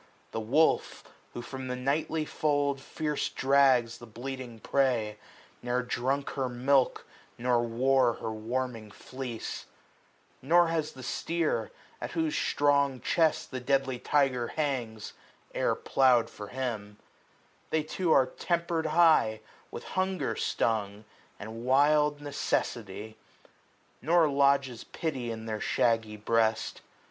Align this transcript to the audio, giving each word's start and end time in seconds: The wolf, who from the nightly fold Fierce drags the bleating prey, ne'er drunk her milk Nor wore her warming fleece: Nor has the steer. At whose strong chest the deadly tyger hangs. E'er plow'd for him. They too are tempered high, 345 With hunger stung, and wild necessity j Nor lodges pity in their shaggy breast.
The 0.31 0.39
wolf, 0.39 1.03
who 1.35 1.43
from 1.43 1.67
the 1.67 1.75
nightly 1.75 2.25
fold 2.25 2.81
Fierce 2.81 3.29
drags 3.29 3.99
the 3.99 4.07
bleating 4.07 4.57
prey, 4.59 5.19
ne'er 5.61 5.83
drunk 5.83 6.31
her 6.31 6.49
milk 6.49 7.05
Nor 7.37 7.61
wore 7.61 8.13
her 8.13 8.31
warming 8.31 8.89
fleece: 8.89 9.67
Nor 10.41 10.69
has 10.69 10.93
the 10.93 11.03
steer. 11.03 11.69
At 12.01 12.13
whose 12.13 12.35
strong 12.35 12.99
chest 12.99 13.51
the 13.51 13.59
deadly 13.59 13.99
tyger 13.99 14.49
hangs. 14.53 15.13
E'er 15.53 15.75
plow'd 15.75 16.31
for 16.31 16.47
him. 16.47 16.97
They 17.69 17.83
too 17.83 18.11
are 18.11 18.25
tempered 18.25 18.87
high, 18.87 19.41
345 19.69 19.71
With 19.71 19.83
hunger 19.93 20.35
stung, 20.35 21.05
and 21.39 21.63
wild 21.63 22.21
necessity 22.21 23.09
j 23.09 23.17
Nor 24.01 24.27
lodges 24.29 24.83
pity 24.83 25.29
in 25.29 25.45
their 25.45 25.61
shaggy 25.61 26.17
breast. 26.17 26.81